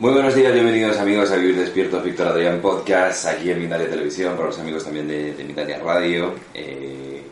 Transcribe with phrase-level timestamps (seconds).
[0.00, 4.34] Muy buenos días, bienvenidos amigos a Vivir Despierto, Víctor Adrián Podcast, aquí en Mindalia Televisión,
[4.34, 6.32] para los amigos también de, de Radio.
[6.54, 7.22] Eh,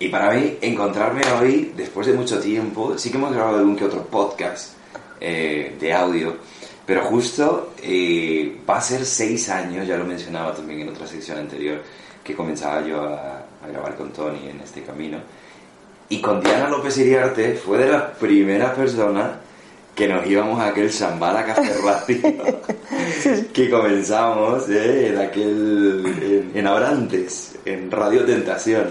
[0.00, 3.86] y para mí, encontrarme hoy, después de mucho tiempo, sí que hemos grabado algún que
[3.86, 4.74] otro podcast
[5.18, 6.36] eh, de audio,
[6.84, 11.38] pero justo eh, va a ser seis años, ya lo mencionaba también en otra sección
[11.38, 11.80] anterior,
[12.22, 15.20] que comenzaba yo a, a grabar con Tony en este camino.
[16.10, 19.43] Y con Diana López Iriarte fue de las primeras personas
[19.94, 22.54] que nos íbamos a aquel Shambhala Café Radio
[23.52, 25.08] que comenzamos ¿eh?
[25.08, 28.88] en aquel en, en Abrantes, en Radio Tentación.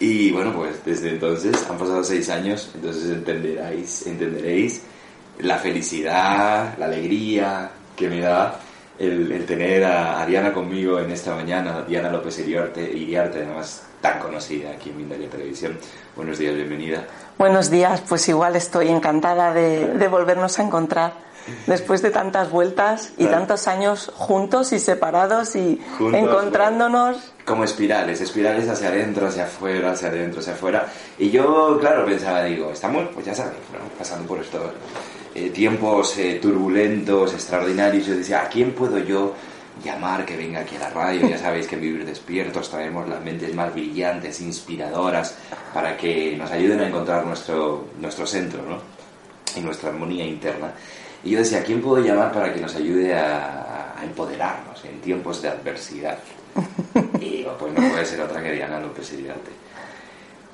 [0.00, 4.82] Y bueno, pues desde entonces han pasado seis años, entonces entenderéis, entenderéis
[5.38, 8.60] la felicidad, la alegría que me da
[8.98, 13.82] el, el tener a, a, Diana conmigo en esta mañana, Diana López Iriarte, Iriarte además
[14.00, 15.78] tan conocida aquí en Mindalia Televisión.
[16.14, 17.04] Buenos días, bienvenida.
[17.38, 21.12] Buenos días, pues igual estoy encantada de, de volvernos a encontrar
[21.66, 23.38] después de tantas vueltas y Claro.
[23.38, 27.32] tantos años juntos y separados y Juntos, encontrándonos.
[27.44, 30.86] Como espirales, espirales hacia adentro, hacia afuera, hacia adentro, hacia afuera.
[31.18, 33.80] Y yo, claro, pensaba, digo, estamos, pues ya sabes, ¿no?
[33.98, 34.62] pasando por estos
[35.34, 38.06] eh, tiempos eh, turbulentos, extraordinarios.
[38.06, 39.34] Yo decía, ¿a quién puedo yo
[39.84, 41.28] llamar que venga aquí a la radio?
[41.28, 45.36] Ya sabéis que en Vivir Despiertos traemos las mentes más brillantes, inspiradoras,
[45.72, 48.78] para que nos ayuden a encontrar nuestro, nuestro centro, ¿no?
[49.56, 50.72] Y nuestra armonía interna.
[51.24, 55.00] Y yo decía, ¿a quién puedo llamar para que nos ayude a, a empoderarnos en
[55.00, 56.18] tiempos de adversidad?
[57.20, 59.50] Y digo, pues no puede ser otra que Diana López Iriarte.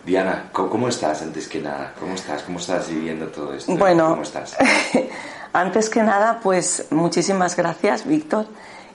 [0.04, 1.92] Diana, ¿cómo, estás antes que nada?
[1.98, 2.42] ¿Cómo estás?
[2.42, 3.76] ¿Cómo estás viviendo todo esto?
[3.76, 4.56] Bueno, ¿Cómo estás?
[5.52, 8.46] antes que nada, pues muchísimas gracias, Víctor.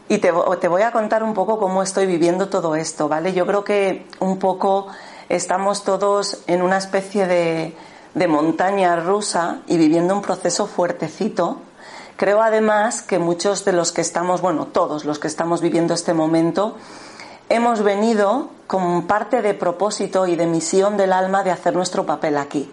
[0.07, 3.33] Y te voy a contar un poco cómo estoy viviendo todo esto, ¿vale?
[3.33, 4.87] Yo creo que un poco
[5.29, 7.75] estamos todos en una especie de,
[8.13, 11.61] de montaña rusa y viviendo un proceso fuertecito.
[12.17, 16.13] Creo además que muchos de los que estamos, bueno, todos los que estamos viviendo este
[16.13, 16.77] momento,
[17.49, 22.37] hemos venido con parte de propósito y de misión del alma de hacer nuestro papel
[22.37, 22.71] aquí.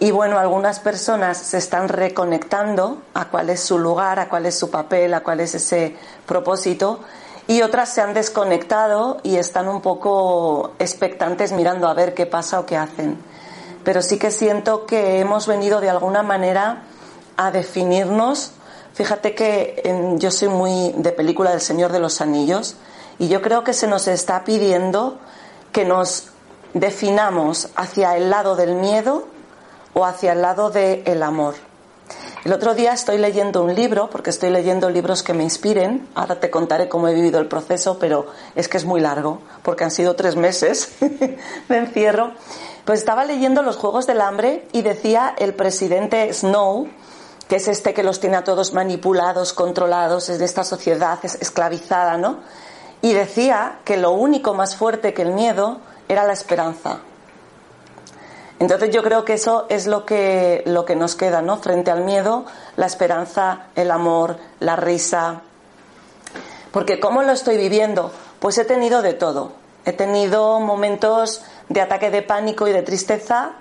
[0.00, 4.56] Y bueno, algunas personas se están reconectando a cuál es su lugar, a cuál es
[4.56, 7.00] su papel, a cuál es ese propósito,
[7.48, 12.60] y otras se han desconectado y están un poco expectantes mirando a ver qué pasa
[12.60, 13.18] o qué hacen.
[13.84, 16.82] Pero sí que siento que hemos venido de alguna manera
[17.36, 18.52] a definirnos.
[18.92, 22.76] Fíjate que yo soy muy de película del Señor de los Anillos
[23.18, 25.18] y yo creo que se nos está pidiendo
[25.72, 26.28] que nos
[26.74, 29.26] definamos hacia el lado del miedo
[29.94, 31.54] o hacia el lado del amor.
[32.44, 36.08] El otro día estoy leyendo un libro, porque estoy leyendo libros que me inspiren.
[36.14, 39.84] Ahora te contaré cómo he vivido el proceso, pero es que es muy largo, porque
[39.84, 42.32] han sido tres meses de encierro.
[42.86, 46.88] Pues estaba leyendo Los Juegos del Hambre y decía el presidente Snow,
[47.48, 51.36] que es este que los tiene a todos manipulados, controlados, es de esta sociedad es-
[51.42, 52.38] esclavizada, ¿no?
[53.00, 55.78] Y decía que lo único más fuerte que el miedo
[56.08, 57.00] era la esperanza.
[58.58, 61.58] Entonces yo creo que eso es lo que, lo que nos queda, ¿no?
[61.58, 62.44] Frente al miedo,
[62.76, 65.42] la esperanza, el amor, la risa.
[66.72, 68.12] Porque ¿cómo lo estoy viviendo?
[68.40, 69.52] Pues he tenido de todo.
[69.84, 73.52] He tenido momentos de ataque de pánico y de tristeza,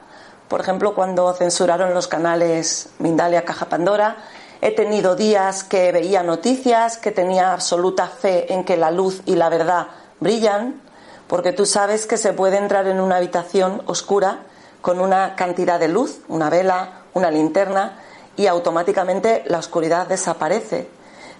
[0.48, 4.18] por ejemplo, cuando censuraron los canales Mindalia, Caja Pandora.
[4.62, 9.36] He tenido días que veía noticias, que tenía absoluta fe en que la luz y
[9.36, 9.88] la verdad
[10.20, 10.82] brillan,
[11.28, 14.40] porque tú sabes que se puede entrar en una habitación oscura
[14.82, 18.00] con una cantidad de luz, una vela, una linterna,
[18.36, 20.88] y automáticamente la oscuridad desaparece.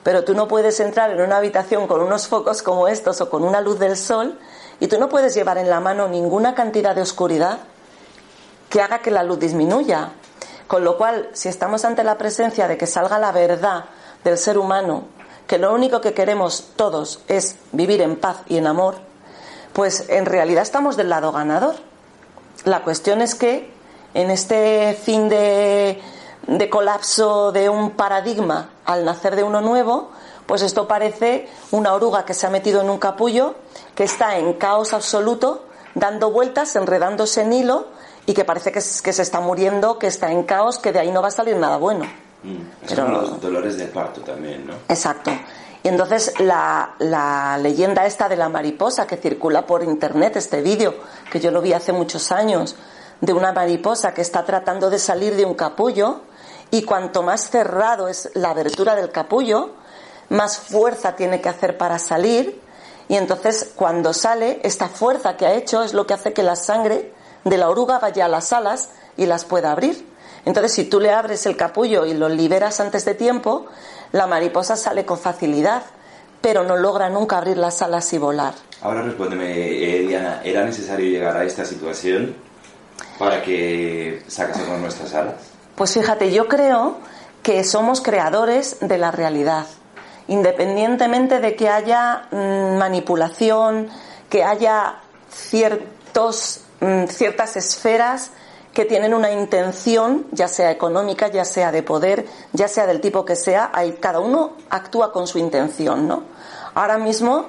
[0.04, 3.44] Pero tú no puedes entrar en una habitación con unos focos como estos o con
[3.44, 4.38] una luz del sol
[4.80, 7.60] y tú no puedes llevar en la mano ninguna cantidad de oscuridad
[8.70, 10.12] que haga que la luz disminuya.
[10.68, 13.86] Con lo cual, si estamos ante la presencia de que salga la verdad
[14.24, 15.06] del ser humano,
[15.48, 18.96] que lo único que queremos todos es vivir en paz y en amor,
[19.72, 21.76] pues en realidad estamos del lado ganador.
[22.66, 23.72] La cuestión es que
[24.14, 26.02] en este fin de,
[26.70, 30.12] colapso de un paradigma al nacer de uno nuevo,
[30.48, 33.56] pues esto parece una oruga que se ha metido en un capullo,
[33.96, 35.66] que está en caos absoluto,
[35.96, 37.97] dando vueltas, enredándose en hilo
[38.28, 41.22] y que parece que, se está muriendo, que está en caos, que de ahí no
[41.22, 42.06] va a salir nada bueno.
[42.44, 44.74] Mm, son los dolores del parto también, ¿no?
[44.90, 45.32] Exacto.
[45.82, 50.94] Y entonces la, la, leyenda esta de la mariposa que circula por internet, este vídeo,
[51.32, 52.76] que yo lo vi hace muchos años,
[53.22, 56.22] de una mariposa que está tratando de salir de un capullo,
[56.70, 59.72] y cuanto más cerrado es la abertura del capullo,
[60.28, 62.62] más fuerza tiene que hacer para salir
[63.10, 66.56] y entonces cuando sale, esta fuerza que ha hecho es lo que hace que la
[66.56, 67.14] sangre
[67.44, 70.06] de la oruga vaya a las alas y las pueda abrir.
[70.46, 73.66] Entonces si tú le abres el capullo y lo liberas antes de tiempo,
[74.12, 75.84] la mariposa sale con facilidad,
[76.42, 78.54] pero no logra nunca abrir las alas y volar.
[78.82, 82.36] Ahora respóndeme, eh, Diana, ¿era necesario llegar a esta situación
[83.18, 85.36] para que sacásemos nuestras alas?
[85.76, 86.98] Pues fíjate, yo creo
[87.44, 89.66] que somos creadores de la realidad
[90.28, 93.90] independientemente de que haya mm, manipulación,
[94.30, 95.00] que haya
[95.30, 96.62] ciertos,
[97.08, 98.32] ciertas esferas
[98.74, 103.26] que tienen una intención, ya sea económica, ya sea de poder, ya sea del tipo
[103.26, 106.24] que sea, hay, cada uno actúa con su intención, ¿no?
[106.76, 107.48] Ahora mismo,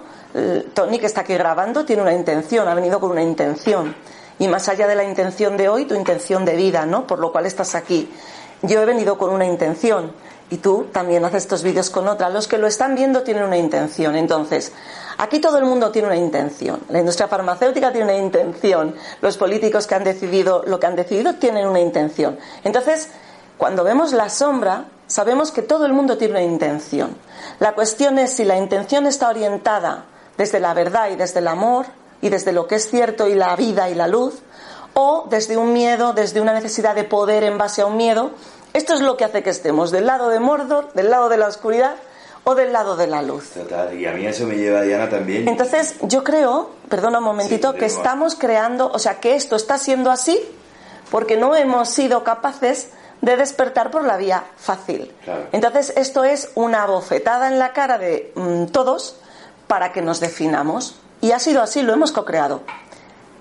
[0.73, 3.95] Tony, que está aquí grabando, tiene una intención, ha venido con una intención.
[4.39, 7.07] Y más allá de la intención de hoy, tu intención de vida, ¿no?
[7.07, 8.11] Por lo cual estás aquí.
[8.63, 10.13] Yo he venido con una intención
[10.49, 12.31] y tú también haces estos vídeos con otra.
[12.31, 14.17] Los que lo están viendo tienen una intención.
[14.17, 14.73] Entonces,
[15.19, 16.81] aquí todo el mundo tiene una intención.
[16.89, 18.95] La industria farmacéutica tiene una intención.
[19.21, 22.39] Los políticos que han decidido lo que han decidido tienen una intención.
[22.65, 23.09] Entonces,
[23.59, 27.17] cuando vemos la sombra, sabemos que todo el mundo tiene una intención.
[27.59, 30.07] La cuestión es si la intención está orientada
[30.37, 31.87] desde la verdad y desde el amor
[32.21, 34.39] y desde lo que es cierto y la vida y la luz,
[34.95, 38.33] o desde un miedo, desde una necesidad de poder en base a un miedo
[38.75, 41.49] esto es lo que hace que estemos del lado de Mordor, del lado de la
[41.49, 41.97] oscuridad
[42.45, 43.51] o del lado de la luz.
[43.51, 45.49] Total, y a mí eso me lleva, Diana, también.
[45.49, 50.11] Entonces, yo creo, perdona un momentito, que estamos creando, o sea, que esto está siendo
[50.11, 50.41] así
[51.11, 52.91] porque no hemos sido capaces
[53.21, 55.13] de despertar por la vía fácil.
[55.53, 59.17] Entonces, esto es una bofetada en la cara de mm, todos
[59.67, 60.97] para que nos definamos.
[61.21, 62.63] Y ha sido así, lo hemos co-creado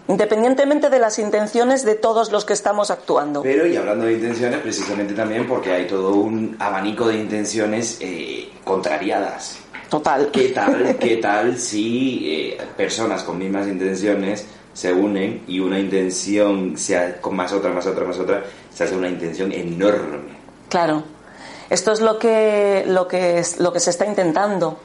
[0.07, 3.41] independientemente de las intenciones de todos los que estamos actuando.
[3.41, 8.49] Pero, y hablando de intenciones, precisamente también porque hay todo un abanico de intenciones eh,
[8.63, 9.59] contrariadas.
[9.89, 10.29] Total.
[10.31, 16.77] ¿Qué tal, qué tal si eh, personas con mismas intenciones se unen y una intención
[16.77, 18.43] sea con más otra, más otra, más otra,
[18.73, 20.37] se hace una intención enorme?
[20.69, 21.03] Claro.
[21.69, 24.77] Esto es lo que, lo que, es, lo que se está intentando.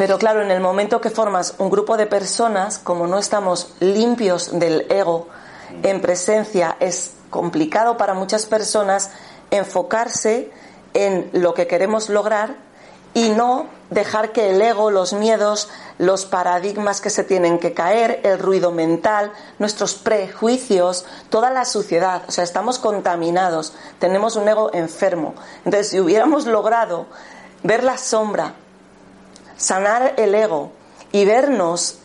[0.00, 4.58] Pero claro, en el momento que formas un grupo de personas, como no estamos limpios
[4.58, 5.28] del ego
[5.82, 9.10] en presencia, es complicado para muchas personas
[9.50, 10.50] enfocarse
[10.94, 12.56] en lo que queremos lograr
[13.12, 15.68] y no dejar que el ego, los miedos,
[15.98, 22.22] los paradigmas que se tienen que caer, el ruido mental, nuestros prejuicios, toda la suciedad,
[22.26, 25.34] o sea, estamos contaminados, tenemos un ego enfermo.
[25.66, 27.04] Entonces, si hubiéramos logrado
[27.62, 28.54] ver la sombra,
[29.60, 30.72] sanar el ego
[31.12, 31.98] y vernos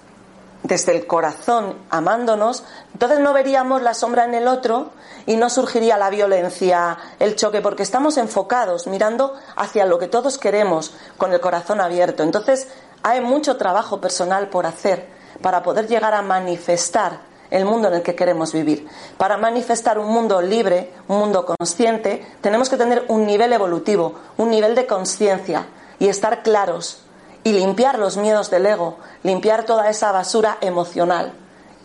[0.64, 2.64] desde el corazón amándonos,
[2.94, 4.90] entonces no veríamos la sombra en el otro
[5.26, 10.38] y no surgiría la violencia, el choque, porque estamos enfocados, mirando hacia lo que todos
[10.38, 12.24] queremos, con el corazón abierto.
[12.24, 12.68] Entonces
[13.04, 15.08] hay mucho trabajo personal por hacer
[15.42, 17.20] para poder llegar a manifestar
[17.52, 18.88] el mundo en el que queremos vivir.
[19.18, 24.50] Para manifestar un mundo libre, un mundo consciente, tenemos que tener un nivel evolutivo, un
[24.50, 25.68] nivel de conciencia
[26.00, 27.05] y estar claros
[27.46, 31.32] y limpiar los miedos del ego, limpiar toda esa basura emocional.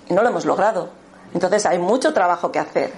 [0.09, 0.89] Y no lo hemos logrado.
[1.35, 2.95] Entonces hay mucho trabajo que hacer.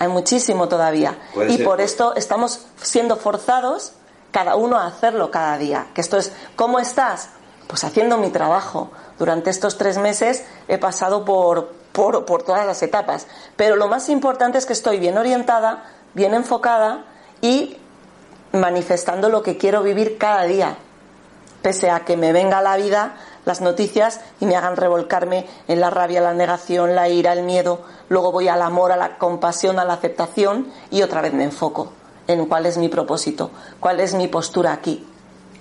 [0.00, 1.16] Hay muchísimo todavía.
[1.48, 3.92] Y por esto estamos siendo forzados
[4.32, 5.86] cada uno a hacerlo cada día.
[5.94, 7.28] Que esto es, ¿cómo estás?
[7.68, 8.90] Pues haciendo mi trabajo.
[9.16, 13.28] Durante estos tres meses he pasado por, por, por todas las etapas.
[13.54, 17.04] Pero lo más importante es que estoy bien orientada, bien enfocada
[17.40, 17.76] y
[18.50, 20.76] manifestando lo que quiero vivir cada día
[21.64, 23.14] pese a que me venga la vida
[23.46, 27.80] las noticias y me hagan revolcarme en la rabia, la negación, la ira, el miedo,
[28.10, 31.90] luego voy al amor, a la compasión, a la aceptación y otra vez me enfoco
[32.26, 35.06] en cuál es mi propósito, cuál es mi postura aquí.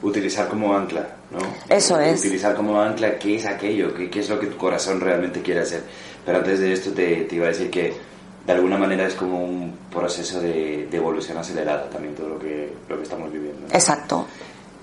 [0.02, 1.40] Utilizar como ancla, ¿no?
[1.74, 2.20] Eso es.
[2.20, 5.84] Utilizar como ancla qué es aquello, qué, es lo que tu corazón realmente quiere hacer.
[6.26, 7.94] Pero antes de esto te, iba a decir que
[8.46, 12.98] de alguna manera es como un proceso de, evolución acelerada también todo lo que, lo
[12.98, 13.68] que estamos viviendo.
[13.74, 14.28] Exacto.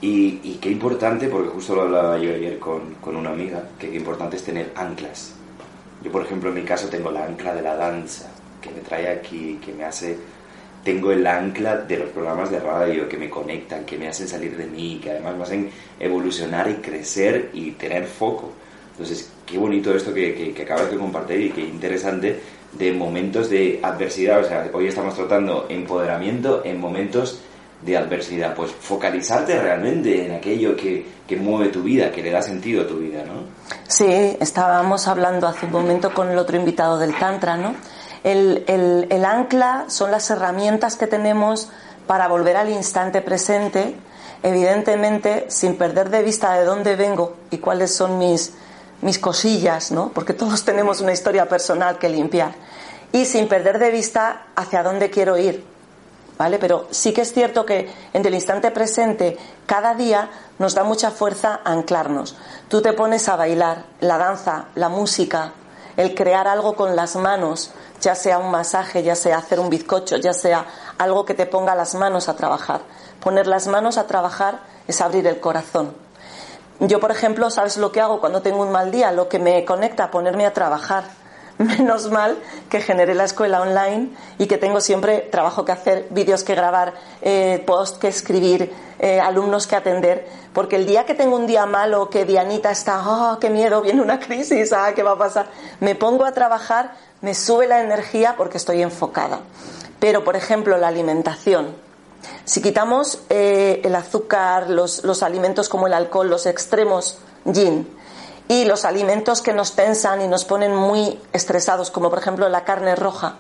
[0.02, 3.97] Y, qué importante, porque justo lo hablaba yo ayer con, con una amiga, que qué
[3.97, 5.35] importante es tener anclas.
[6.02, 8.30] Yo, por ejemplo, en mi caso tengo la ancla de la danza,
[8.62, 10.16] que me trae aquí, que me hace
[10.85, 14.57] tengo el ancla de los programas de radio que me conectan, que me hacen salir
[14.57, 18.52] de mí, que además me hacen evolucionar y crecer y tener foco.
[18.92, 22.40] Entonces, qué bonito esto que, que, acabas de compartir y qué interesante
[22.73, 24.40] de momentos de adversidad.
[24.40, 27.40] O sea, hoy estamos tratando empoderamiento en momentos
[27.82, 28.54] de adversidad.
[28.54, 32.87] Pues focalizarte realmente en aquello que, que mueve tu vida, que le da sentido a
[32.87, 33.44] tu vida, ¿no?
[33.88, 37.75] Sí, estábamos hablando hace un momento con el otro invitado del Tantra, ¿no?
[38.22, 41.70] El, el, ancla son las herramientas que tenemos
[42.06, 43.94] para volver al instante presente,
[44.42, 48.52] evidentemente sin perder de vista de dónde vengo y cuáles son mis,
[49.00, 50.10] mis cosillas, ¿no?
[50.12, 52.52] Porque todos tenemos una historia personal que limpiar.
[53.12, 55.64] Y sin perder de vista hacia dónde quiero ir,
[56.40, 56.59] ¿vale?
[56.59, 61.11] Pero sí que es cierto que en el instante presente, cada día nos da mucha
[61.11, 62.35] fuerza anclarnos.
[62.66, 65.52] Tú te pones a bailar, la danza, la música,
[65.99, 70.16] el crear algo con las manos, ya sea un masaje, ya sea hacer un bizcocho,
[70.16, 70.64] ya sea
[70.97, 72.80] algo que te ponga las manos a trabajar.
[73.23, 75.94] Poner las manos a trabajar es abrir el corazón.
[76.78, 79.12] Yo, por ejemplo, ¿sabes lo que hago cuando tengo un mal día?
[79.12, 81.04] Lo que me conecta a ponerme a trabajar.
[81.60, 82.38] Menos mal
[82.68, 86.94] que generé la escuela online y que tengo siempre trabajo que hacer, vídeos que grabar,
[87.22, 90.26] eh, post que escribir, eh, alumnos que atender.
[90.52, 94.00] Porque el día que tengo un día malo, que Dianita está, oh, qué miedo, viene
[94.02, 95.46] una crisis, ah, ¿qué va a pasar?
[95.80, 99.40] Me pongo a trabajar me sube la energía porque estoy enfocada.
[99.98, 101.74] Pero, por ejemplo, la alimentación.
[102.44, 107.88] Si quitamos eh, el azúcar, los, los, alimentos como el alcohol, los extremos yin,
[108.50, 112.64] y los alimentos que nos tensan y nos ponen muy estresados, como por ejemplo la
[112.64, 113.37] carne roja,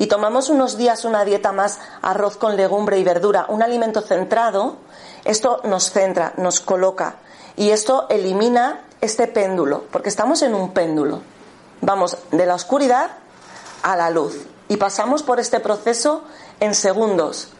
[0.00, 4.78] y tomamos unos días una dieta más arroz con legumbre y verdura, un alimento centrado,
[5.24, 7.18] esto nos centra, nos coloca,
[7.54, 11.20] y esto elimina este péndulo, porque estamos en un péndulo.
[11.80, 13.12] Vamos de la oscuridad
[13.84, 16.24] a la luz y pasamos por este proceso
[16.58, 17.52] en segundos.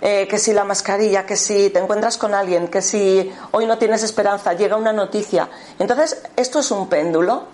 [0.00, 3.78] Eh, que si la mascarilla, que si te encuentras con alguien, que si hoy no
[3.78, 5.48] tienes esperanza, llega una noticia.
[5.78, 7.44] Entonces, esto es un péndulo.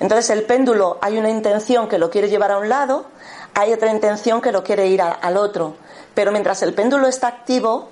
[0.00, 3.06] Entonces, el péndulo hay una intención que lo quiere llevar a un lado,
[3.54, 5.76] hay otra intención que lo quiere ir al otro.
[6.14, 7.90] Pero mientras el péndulo está activo,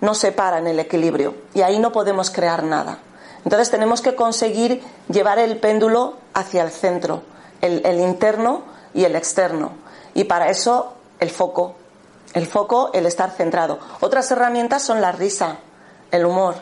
[0.00, 2.98] no se para en el equilibrio y ahí no podemos crear nada.
[3.44, 7.22] Entonces tenemos que conseguir llevar el péndulo hacia el centro,
[7.60, 8.62] el, interno
[8.92, 9.72] y el externo.
[10.14, 11.76] Y para eso el foco,
[12.36, 13.78] el foco, el estar centrado.
[14.00, 15.56] Otras herramientas son la risa,
[16.10, 16.54] el humor.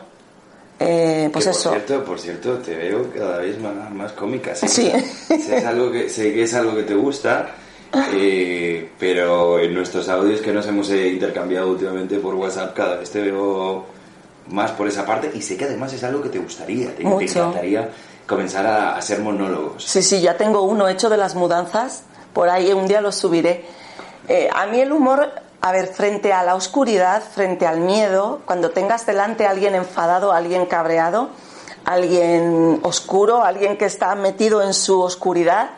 [0.79, 1.69] Eh, pues por eso.
[1.71, 4.55] Cierto, por cierto, te veo cada vez más, cómica.
[4.55, 4.89] Sí.
[5.29, 7.55] es algo que, sé que es algo que te gusta,
[8.13, 13.11] eh, pero en nuestros audios que nos hemos eh, intercambiado últimamente por WhatsApp, cada vez
[13.11, 13.85] te veo
[14.47, 17.89] más por esa parte y sé que además es algo que te gustaría, te, encantaría
[18.25, 19.83] comenzar a hacer monólogos.
[19.83, 23.65] Sí, sí, ya tengo uno hecho de las mudanzas, por ahí un día lo subiré.
[24.27, 25.29] Eh, a mí el humor,
[25.65, 30.31] a ver, frente a la oscuridad, frente al miedo, cuando tengas delante a alguien enfadado,
[30.31, 31.29] a alguien cabreado,
[31.85, 35.71] alguien oscuro, alguien que está metido en su oscuridad,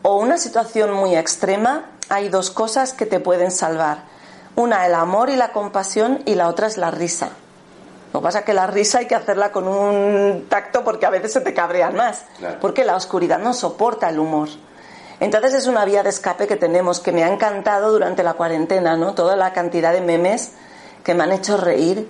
[0.00, 4.04] o una situación muy extrema, hay dos cosas que te pueden salvar.
[4.56, 7.28] Una, el amor y la compasión, y la otra es la risa.
[8.14, 11.10] Lo que pasa es que la risa hay que hacerla con un tacto porque a
[11.10, 12.24] veces se te cabrean más.
[12.62, 14.48] Porque la oscuridad no soporta el humor.
[15.20, 18.96] Entonces es una vía de escape que tenemos que me ha encantado durante la cuarentena,
[18.96, 19.14] ¿no?
[19.14, 20.52] Toda la cantidad de memes
[21.02, 22.06] que me han hecho reír.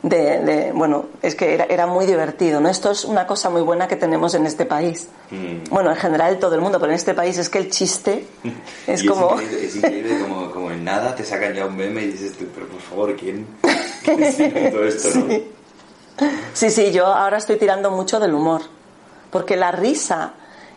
[0.00, 2.68] De, bueno, es que era, muy divertido, ¿no?
[2.68, 5.08] Esto es una cosa muy buena que tenemos en este país.
[5.30, 5.70] Mm.
[5.70, 8.24] Bueno, en general todo el mundo, pero en este país es que el chiste
[8.86, 9.38] es como...
[9.40, 12.80] Es increíble, como, como, en nada te sacan ya un meme y dices, pero por
[12.80, 13.44] favor, ¿quién,
[16.54, 16.70] sí.
[16.70, 18.62] sí, yo ahora estoy tirando mucho del humor,
[19.30, 20.34] porque la risa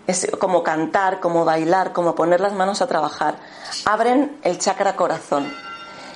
[0.08, 3.36] es como cantar, como bailar, como poner las manos a trabajar,
[3.86, 5.52] abren el chakra corazón.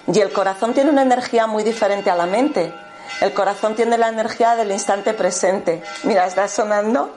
[0.08, 2.74] Y el corazón tiene una energía muy diferente a la mente.
[3.22, 5.82] El corazón tiene la energía del instante presente.
[6.04, 7.16] Mira, está sonando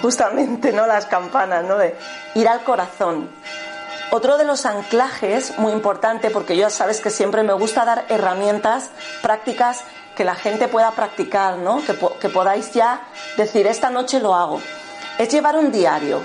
[0.00, 0.86] justamente, ¿no?
[0.86, 1.76] Las campanas, ¿no?
[2.34, 3.28] Ir al corazón.
[4.10, 8.90] Otro de los anclajes muy importante, porque ya sabes que siempre me gusta dar herramientas
[9.20, 9.82] prácticas
[10.16, 11.82] que la gente pueda practicar, ¿no?
[12.20, 13.02] Que podáis ya
[13.36, 14.60] decir, esta noche lo hago,
[15.18, 16.22] es llevar un diario.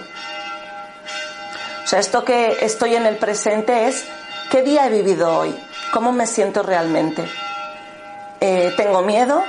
[1.84, 4.06] O sea, esto que estoy en el presente es,
[4.50, 5.54] ¿qué día he vivido hoy?
[5.92, 7.26] ¿Cómo me siento realmente?
[8.40, 9.44] Eh, ¿Tengo miedo?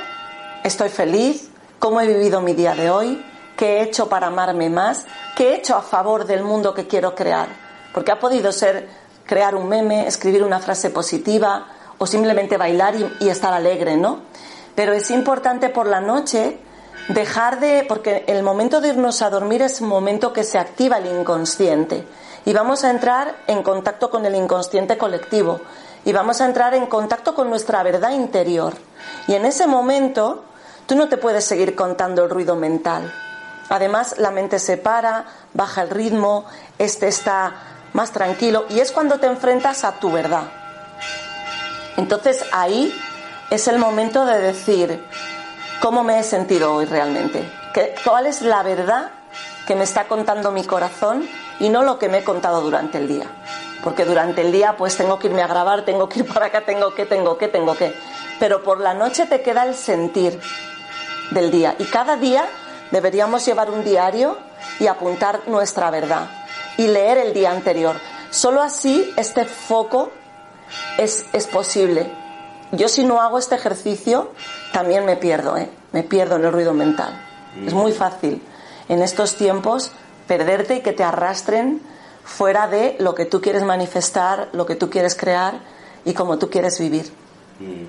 [0.62, 1.50] ¿Estoy feliz?
[1.78, 3.24] ¿Cómo he vivido mi día de hoy?
[3.56, 5.06] ¿Qué he hecho para amarme más?
[5.36, 7.48] ¿Qué he hecho a favor del mundo que quiero crear?
[7.92, 8.88] Porque ha podido ser
[9.26, 11.66] crear un meme, escribir una frase positiva
[11.98, 14.20] o simplemente bailar y, estar alegre, ¿no?
[14.74, 16.58] Pero es importante por la noche
[17.08, 20.98] dejar de, porque el momento de irnos a dormir es un momento que se activa
[20.98, 22.06] el inconsciente
[22.44, 25.60] y vamos a entrar en contacto con el inconsciente colectivo,
[26.04, 28.74] y vamos a entrar en contacto con nuestra verdad interior.
[29.26, 30.44] Y en ese momento
[30.86, 33.12] tú no te puedes seguir contando el ruido mental.
[33.70, 35.24] Además, la mente se para,
[35.54, 36.44] baja el ritmo,
[36.78, 37.54] este está
[37.94, 40.44] más tranquilo y es cuando te enfrentas a tu verdad.
[41.96, 42.94] Entonces ahí
[43.50, 45.02] es el momento de decir
[45.84, 47.44] cómo me he sentido hoy realmente,
[48.06, 49.10] cuál es la verdad
[49.66, 51.28] que me está contando mi corazón
[51.60, 53.26] y no lo que me he contado durante el día.
[53.82, 56.62] Porque durante el día pues tengo que irme a grabar, tengo que ir para acá,
[56.62, 57.94] tengo que, tengo que, tengo que.
[58.40, 60.40] Pero por la noche te queda el sentir
[61.32, 61.76] del día.
[61.78, 62.48] Y cada día
[62.90, 64.38] deberíamos llevar un diario
[64.80, 66.28] y apuntar nuestra verdad
[66.78, 68.00] y leer el día anterior.
[68.30, 70.12] Solo así este foco
[70.96, 72.23] es, es posible.
[72.72, 74.32] Yo si no hago este ejercicio
[74.72, 75.68] también me pierdo, ¿eh?
[75.92, 77.20] me pierdo en el ruido mental.
[77.64, 78.42] Es muy fácil
[78.88, 79.92] en estos tiempos
[80.26, 81.80] perderte y que te arrastren
[82.24, 85.60] fuera de lo que tú quieres manifestar, lo que tú quieres crear
[86.04, 87.04] y cómo tú quieres vivir.
[87.60, 87.84] Mm.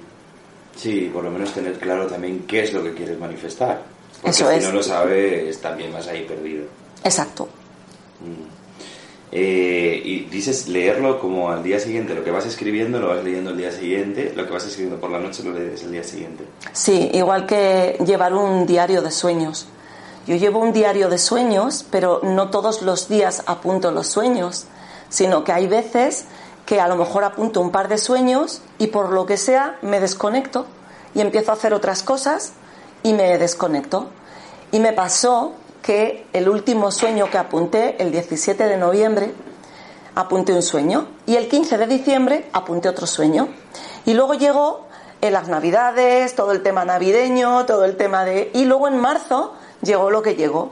[0.75, 3.81] Sí, por lo menos tener claro también qué es lo que quieres manifestar.
[4.21, 6.65] Porque si no lo sabes, también vas ahí perdido.
[7.03, 7.47] Exacto.
[8.21, 8.64] Mm.
[9.37, 13.49] Eh, y dices leerlo como al día siguiente, lo que vas escribiendo lo vas leyendo
[13.49, 16.45] el día siguiente, lo que vas escribiendo por la noche lo lees el día siguiente.
[16.71, 19.67] Sí, igual que llevar un diario de sueños.
[20.25, 24.67] Yo llevo un diario de sueños, pero no todos los días apunto los sueños,
[25.09, 26.23] sino que hay veces
[26.65, 29.99] que a lo mejor apunto un par de sueños y por lo que sea me
[29.99, 30.65] desconecto
[31.13, 32.53] y empiezo a hacer otras cosas
[33.03, 34.07] y me desconecto.
[34.71, 39.31] Y me pasó que el último sueño que apunté, el 17 de noviembre,
[40.15, 43.49] apunté un sueño y el 15 de diciembre apunté otro sueño.
[44.03, 44.87] Y luego llegó
[45.21, 48.49] en las navidades, todo el tema navideño, todo el tema de...
[48.55, 50.71] Y luego en marzo llegó lo que llegó.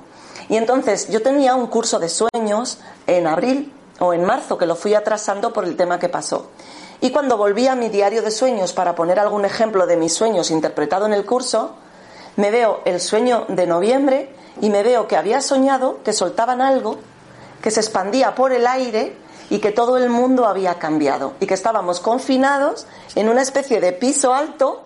[0.49, 4.75] Y entonces yo tenía un curso de sueños en abril o en marzo que lo
[4.75, 6.47] fui atrasando por el tema que pasó.
[7.01, 10.49] Y cuando volví a mi diario de sueños para poner algún ejemplo de mis sueños
[10.49, 11.75] interpretado en el curso,
[12.35, 16.97] me veo el sueño de noviembre y me veo que había soñado que soltaban algo
[17.61, 19.15] que se expandía por el aire
[19.49, 23.93] y que todo el mundo había cambiado y que estábamos confinados en una especie de
[23.93, 24.85] piso alto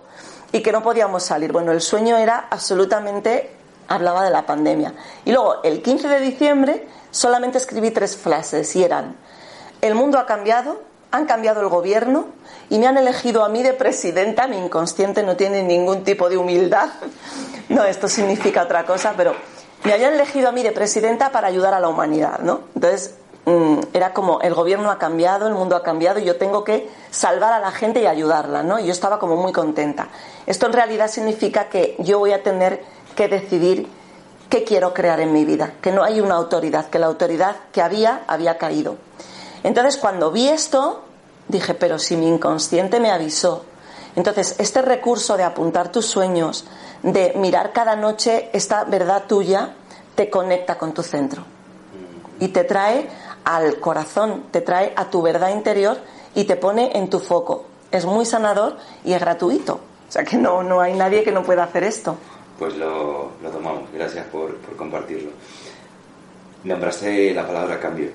[0.51, 1.51] y que no podíamos salir.
[1.51, 4.93] Bueno, el sueño era absolutamente hablaba de la pandemia.
[5.25, 9.15] Y luego, el 15 de diciembre, solamente escribí tres frases y eran,
[9.81, 12.27] el mundo ha cambiado, han cambiado el gobierno
[12.69, 16.37] y me han elegido a mí de presidenta, mi inconsciente no tiene ningún tipo de
[16.37, 16.89] humildad.
[17.69, 19.35] No, esto significa otra cosa, pero
[19.83, 22.61] me habían elegido a mí de presidenta para ayudar a la humanidad, ¿no?
[22.75, 26.63] Entonces, mm, era como el gobierno ha cambiado, el mundo ha cambiado y yo tengo
[26.63, 28.79] que salvar a la gente y ayudarla, ¿no?
[28.79, 30.09] Y yo estaba como muy contenta.
[30.45, 32.83] Esto en realidad significa que yo voy a tener
[33.15, 33.87] que decidir
[34.49, 37.81] qué quiero crear en mi vida, que no hay una autoridad, que la autoridad que
[37.81, 38.97] había había caído.
[39.63, 41.03] Entonces, cuando vi esto,
[41.47, 43.65] dije, pero si mi inconsciente me avisó.
[44.17, 46.65] Entonces, este recurso de apuntar tus sueños,
[47.03, 49.75] de mirar cada noche esta verdad tuya,
[50.15, 51.43] te conecta con tu centro
[52.39, 53.07] y te trae
[53.45, 55.97] al corazón, te trae a tu verdad interior
[56.35, 57.65] y te pone en tu foco.
[57.91, 58.75] Es muy sanador
[59.05, 59.75] y es gratuito.
[60.09, 62.17] O sea que no, no hay nadie que no pueda hacer esto
[62.57, 63.91] pues lo, tomamos.
[63.93, 65.31] Gracias por, por compartirlo.
[66.63, 68.09] Nombraste la palabra cambio.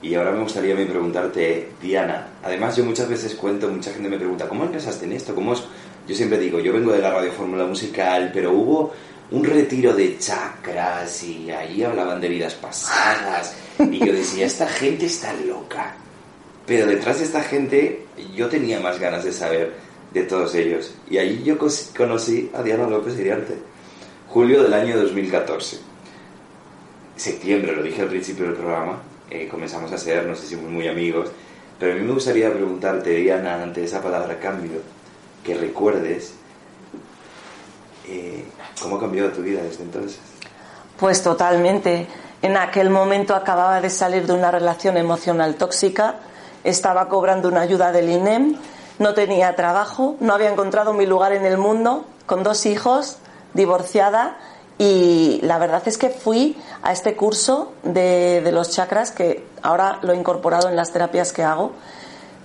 [0.00, 4.48] Y ahora me gustaría preguntarte, Diana, además yo muchas veces cuento, mucha gente me pregunta,
[4.48, 5.34] ¿cómo empezaste en esto?
[5.34, 5.64] ¿Cómo es?
[6.06, 8.92] Yo siempre digo, yo vengo de la radio fórmula musical, pero hubo
[9.30, 13.56] un retiro de chakras y ahí hablaban de vidas pasadas.
[13.78, 15.94] Y yo decía, esta gente está loca.
[16.66, 19.74] Pero detrás de esta gente yo tenía más ganas de saber
[20.12, 20.94] de todos ellos.
[21.10, 21.56] Y allí yo
[21.96, 23.54] conocí a Diana López Iriarte,
[24.28, 25.78] julio del año 2014.
[27.16, 30.70] Septiembre, lo dije al principio del programa, eh, comenzamos a ser, no sé si muy,
[30.70, 31.30] muy amigos,
[31.78, 34.80] pero a mí me gustaría preguntarte, Diana, ante esa palabra cambio,
[35.44, 36.34] que recuerdes
[38.06, 38.44] eh,
[38.80, 40.18] cómo ha cambiado tu vida desde entonces.
[40.98, 42.06] Pues totalmente.
[42.42, 46.16] En aquel momento acababa de salir de una relación emocional tóxica,
[46.64, 48.56] estaba cobrando una ayuda del INEM
[48.98, 53.18] no tenía trabajo, no había encontrado mi lugar en el mundo, con dos hijos,
[53.54, 54.36] divorciada
[54.78, 60.12] y la verdad es que fui a este curso de, los chakras que ahora lo
[60.12, 61.72] he incorporado en las terapias que hago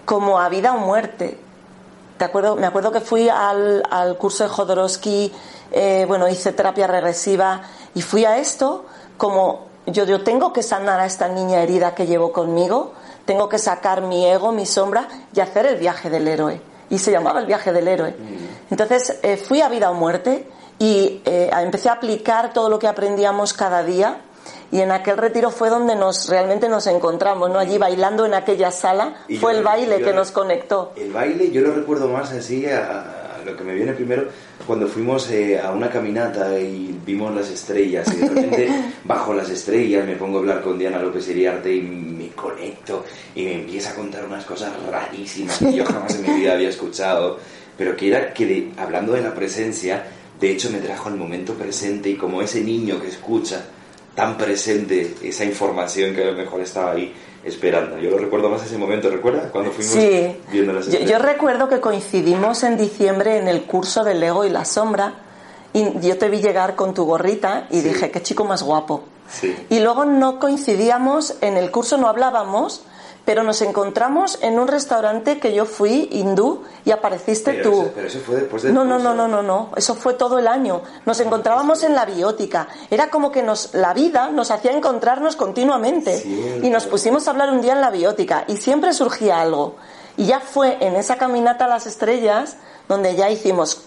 [0.06, 1.38] como a vida o muerte.
[2.18, 2.56] ¿Te acuerdo?
[2.56, 3.84] Me acuerdo que fui al,
[4.18, 5.32] curso de Jodorowsky,
[5.72, 7.62] eh, bueno, hice terapia regresiva
[7.96, 8.86] y fui a esto
[9.18, 12.94] como yo, yo tengo que sanar a esta niña herida que llevo conmigo
[13.26, 16.62] tengo que sacar mi ego, mi sombra y hacer el viaje del héroe.
[16.90, 18.12] Y se llamaba el viaje del héroe.
[18.12, 18.72] Mm.
[18.72, 20.48] Entonces eh, fui a vida o muerte
[20.84, 24.18] y eh, empecé a aplicar todo lo que aprendíamos cada día
[24.70, 27.58] y en aquel retiro fue donde nos realmente nos encontramos, ¿no?
[27.58, 30.92] Allí bailando en aquella sala, fue el baile que nos conectó.
[30.98, 34.26] El baile yo lo recuerdo más así a, lo que me viene primero
[34.68, 38.70] cuando fuimos eh, a una caminata y vimos las estrellas y de repente
[39.06, 43.44] bajo las estrellas me pongo a hablar con Diana López Iriarte y me conecto y
[43.44, 47.38] me empieza a contar unas cosas rarísimas que yo jamás en mi vida había escuchado,
[47.78, 50.06] pero que era que hablando de la presencia,
[50.44, 53.64] de hecho me trajo al momento presente y como ese niño que escucha
[54.14, 57.14] tan presente esa información que a lo mejor estaba ahí
[57.46, 57.98] esperando.
[57.98, 59.50] Yo lo recuerdo más ese momento, ¿recuerdas?
[59.54, 59.96] Cuando fuimos
[60.52, 60.88] viendo las.
[60.88, 65.14] Yo, yo, recuerdo que coincidimos en diciembre en el curso del ego y la sombra
[65.72, 69.06] y yo te vi llegar con tu gorrita y dije, qué chico más guapo.
[69.30, 69.56] Sí.
[69.70, 72.84] Y luego no coincidíamos, en el curso no hablábamos,
[73.26, 77.90] pero nos encontramos en un restaurante que yo fui hindú y apareciste tú.
[77.96, 80.48] pero eso fue después de no, no, no, no, no, no, eso fue todo el
[80.48, 80.82] año.
[81.06, 82.68] Nos encontrábamos en la biótica.
[82.90, 86.22] Era como que nos, la vida nos hacía encontrarnos continuamente.
[86.62, 89.76] Y nos pusimos a hablar un día en la biótica y siempre surgía algo.
[90.18, 92.58] Y ya fue en esa caminata a las estrellas
[92.88, 93.84] donde ya hicimos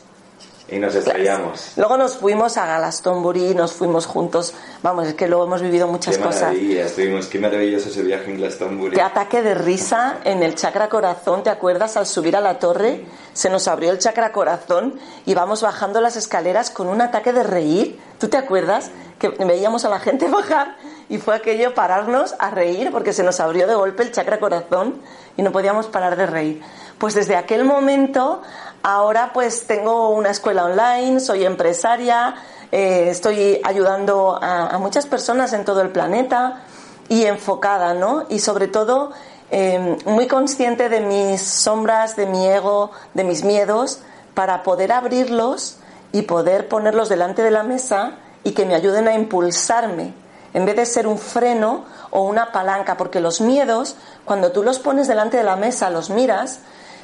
[0.69, 1.73] y nos estrellamos.
[1.77, 4.55] Luego nos fuimos a Glastonbury, nos fuimos juntos.
[4.83, 6.55] Vamos, es que luego hemos vivido muchas qué cosas.
[6.55, 8.97] Estuvimos, qué maravilloso ese viaje en Glastonbury.
[8.97, 11.97] Qué ataque de risa en el chakra corazón, ¿te acuerdas?
[11.97, 16.17] Al subir a la torre se nos abrió el chakra corazón y vamos bajando las
[16.17, 18.01] escaleras con un ataque de reír.
[18.19, 18.91] ¿Tú te acuerdas?
[19.19, 20.77] Que veíamos a la gente bajar
[21.09, 25.01] y fue aquello pararnos a reír porque se nos abrió de golpe el chakra corazón
[25.37, 26.63] y no podíamos parar de reír.
[26.99, 28.43] Pues desde aquel momento
[28.89, 32.37] Ahora pues tengo una escuela online, soy empresaria,
[32.71, 36.63] eh, estoy ayudando a, muchas personas en todo el planeta
[37.09, 38.27] y enfocada, ¿no?
[38.29, 39.11] Y sobre todo
[39.51, 43.99] em, muy consciente de mis sombras, de mi ego, de mis miedos,
[44.35, 45.79] para poder abrirlos
[46.13, 48.13] y poder ponerlos delante de la mesa
[48.45, 50.15] y que me ayuden a impulsarme,
[50.55, 54.79] en vez de ser un freno o una palanca, porque los miedos, cuando tú los
[54.79, 56.61] pones delante de la mesa, los miras,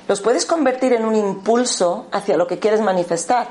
[0.08, 3.48] los puedes convertir en un impulso hacia lo que quieres manifestar,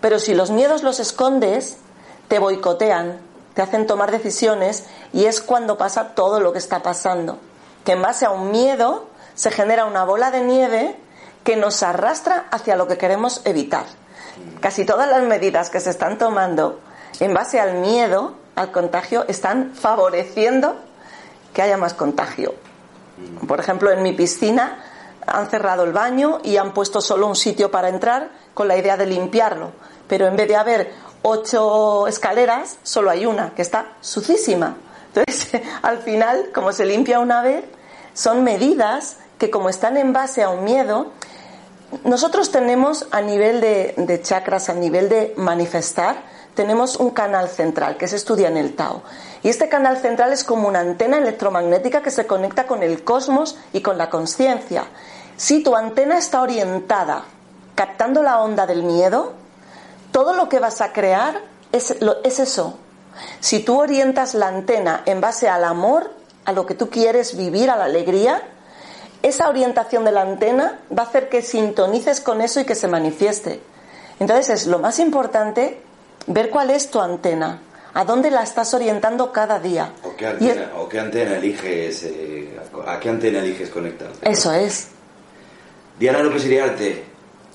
[0.00, 1.78] pero si los miedos los escondes,
[2.28, 3.18] te boicotean,
[3.54, 7.38] te hacen tomar decisiones y es cuando pasa todo lo que está pasando.
[7.84, 10.96] Que en base a un miedo se genera una bola de nieve
[11.44, 13.84] que nos arrastra hacia lo que queremos evitar.
[14.60, 16.80] Casi todas las medidas que se están tomando
[17.20, 20.76] en base al miedo, al contagio, están favoreciendo
[21.52, 22.54] que haya más contagio.
[23.46, 24.82] Por ejemplo, en mi piscina
[25.26, 28.96] han cerrado el baño y han puesto solo un sitio para entrar con la idea
[28.96, 29.72] de limpiarlo.
[30.08, 34.76] Pero en vez de haber ocho escaleras, solo hay una, que está sucísima.
[35.14, 37.64] Entonces, al final, como se limpia una vez,
[38.12, 41.12] son medidas que como están en base a un miedo,
[42.04, 46.16] nosotros tenemos a nivel de, de chakras, a nivel de manifestar,
[46.54, 49.02] tenemos un canal central que se estudia en el Tao.
[49.42, 53.56] Y este canal central es como una antena electromagnética que se conecta con el cosmos
[53.72, 54.84] y con la conciencia.
[55.36, 57.24] Si tu antena está orientada
[57.74, 59.32] captando la onda del miedo,
[60.12, 61.40] todo lo que vas a crear
[61.72, 62.78] es, es eso.
[63.40, 66.10] Si tú orientas la antena en base al amor,
[66.44, 68.42] a lo que tú quieres vivir, a la alegría,
[69.22, 72.88] esa orientación de la antena va a hacer que sintonices con eso y que se
[72.88, 73.60] manifieste.
[74.20, 75.80] Entonces es lo más importante
[76.26, 77.60] ver cuál es tu antena,
[77.94, 79.92] a dónde la estás orientando cada día.
[80.04, 80.26] ¿O qué
[80.98, 84.10] antena, eliges, eh, a qué antena eliges conectar?
[84.22, 84.88] Eso es.
[85.98, 87.04] Diana López Iriarte,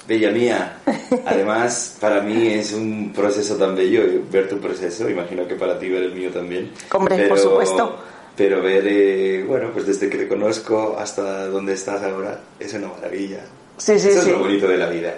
[0.07, 0.77] bella mía.
[1.25, 5.09] Además, para mí es un proceso tan bello ver tu proceso.
[5.09, 6.71] Imagino que para ti ver el mío también.
[6.93, 7.97] Hombre, por supuesto.
[8.35, 12.87] Pero ver, eh, bueno, pues desde que te conozco hasta donde estás ahora, es una
[12.87, 13.41] maravilla.
[13.77, 14.29] Sí, sí, Eso sí.
[14.29, 15.13] es lo bonito de la vida.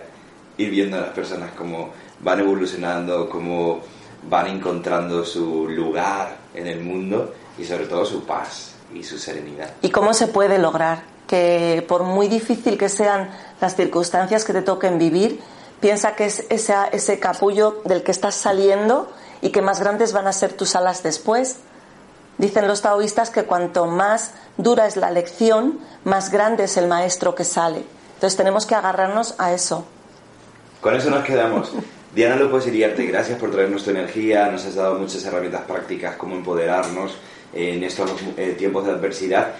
[0.58, 3.82] Ir viendo a las personas como van evolucionando, cómo
[4.28, 9.72] van encontrando su lugar en el mundo y sobre todo su paz y su serenidad.
[9.82, 11.04] ¿Y cómo se puede lograr?
[11.32, 13.30] Que por muy difícil que sean
[13.62, 15.39] las circunstancias que te toquen vivir,
[15.80, 19.10] piensa que es ese, ese capullo del que estás saliendo
[19.41, 21.60] y que más grandes van a ser tus alas después.
[22.38, 27.34] Dicen los taoístas que cuanto más dura es la lección, más grande es el maestro
[27.34, 27.86] que sale.
[28.15, 29.86] Entonces tenemos que agarrarnos a eso.
[30.82, 31.72] Con eso nos quedamos.
[32.13, 36.36] Diana López Iriarte, gracias por traernos tu energía, nos has dado muchas herramientas prácticas, cómo
[36.36, 37.15] empoderarnos
[37.54, 39.54] en estos eh, tiempos de adversidad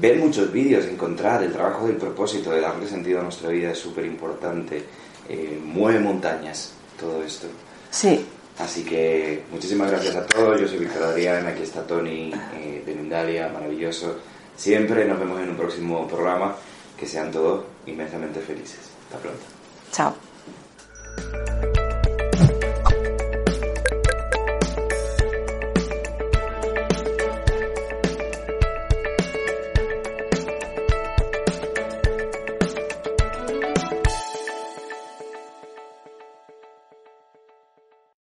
[0.00, 3.78] ver muchos vídeos, encontrar el trabajo del propósito, de darle sentido a nuestra vida es
[3.78, 4.84] súper importante.
[5.28, 7.46] Eh, mueve montañas todo esto.
[7.90, 8.26] Sí.
[8.58, 10.60] Así que muchísimas gracias a todos.
[10.60, 14.18] Yo soy Víctor Adrián, aquí está Tony eh, de Mindalia, maravilloso.
[14.56, 16.54] Siempre nos vemos en un próximo programa.
[16.98, 18.78] Que sean todos inmensamente felices.
[19.08, 19.44] Hasta pronto.
[19.90, 21.63] Chao.